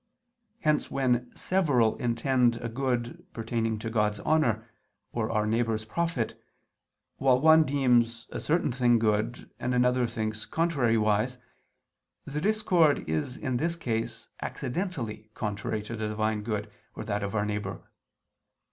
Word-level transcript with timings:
Hence 0.61 0.89
when 0.89 1.31
several 1.35 1.95
intend 1.97 2.55
a 2.57 2.67
good 2.67 3.23
pertaining 3.33 3.77
to 3.77 3.91
God's 3.91 4.19
honor, 4.21 4.65
or 5.11 5.29
our 5.29 5.45
neighbor's 5.45 5.85
profit, 5.85 6.43
while 7.17 7.39
one 7.39 7.63
deems 7.65 8.25
a 8.31 8.39
certain 8.39 8.71
thing 8.71 8.97
good, 8.97 9.51
and 9.59 9.75
another 9.75 10.07
thinks 10.07 10.43
contrariwise, 10.43 11.37
the 12.25 12.41
discord 12.41 13.07
is 13.07 13.37
in 13.37 13.57
this 13.57 13.75
case 13.75 14.29
accidentally 14.41 15.29
contrary 15.35 15.83
to 15.83 15.95
the 15.95 16.07
Divine 16.07 16.41
good 16.41 16.71
or 16.95 17.05
that 17.05 17.21
of 17.21 17.35
our 17.35 17.45
neighbor. 17.45 17.79